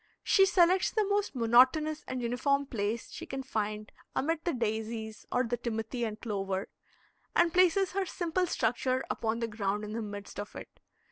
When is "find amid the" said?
3.43-4.53